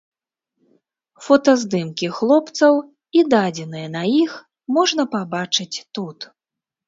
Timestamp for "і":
3.19-3.23